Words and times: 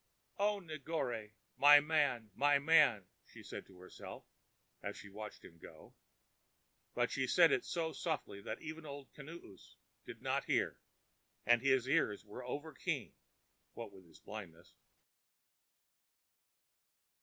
"Oh, 0.39 0.59
Negore, 0.59 1.33
my 1.57 1.79
man! 1.79 2.31
my 2.33 2.57
man!" 2.57 3.05
she 3.23 3.43
said 3.43 3.67
to 3.67 3.77
herself, 3.77 4.25
as 4.81 4.97
she 4.97 5.09
watched 5.09 5.45
him 5.45 5.59
go, 5.59 5.93
but 6.95 7.11
she 7.11 7.27
said 7.27 7.51
it 7.51 7.63
so 7.63 7.93
softly 7.93 8.41
that 8.41 8.63
even 8.63 8.83
Old 8.83 9.13
Kinoos 9.13 9.75
did 10.07 10.23
not 10.23 10.45
hear, 10.45 10.79
and 11.45 11.61
his 11.61 11.87
ears 11.87 12.25
were 12.25 12.43
over 12.43 12.73
keen, 12.73 13.13
what 13.73 13.93
of 13.93 14.03
his 14.05 14.19
blindness. 14.19 14.73